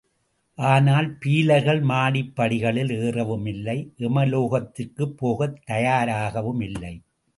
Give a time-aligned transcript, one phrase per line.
[0.57, 3.77] ஆனால், பீலர்கள் மாடிப் படிகளில் ஏறவுமில்லை,
[3.99, 6.95] எமலோகத்திற்குப் போகத் தயாராகவும் இல்லை.